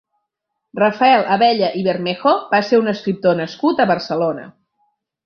[0.79, 4.49] Rafael Abella i Bermejo va ser un escriptor nascut a Barcelona.